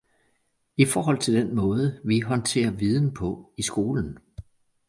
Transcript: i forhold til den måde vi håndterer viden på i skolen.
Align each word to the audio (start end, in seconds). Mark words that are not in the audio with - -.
i 0.77 0.85
forhold 0.85 1.19
til 1.19 1.33
den 1.33 1.55
måde 1.55 2.01
vi 2.05 2.19
håndterer 2.19 2.71
viden 2.71 3.13
på 3.13 3.53
i 3.57 3.61
skolen. 3.61 4.17